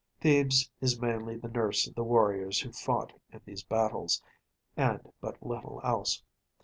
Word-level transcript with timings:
Thebes 0.19 0.67
is 0.81 0.99
mainly 0.99 1.37
the 1.37 1.47
nurse 1.47 1.85
of 1.85 1.93
the 1.93 2.03
warriors 2.03 2.61
who 2.61 2.71
fought 2.71 3.13
in 3.31 3.39
these 3.45 3.61
battles, 3.63 4.19
and 4.75 4.99
but 5.21 5.43
little 5.45 5.79
else. 5.83 6.23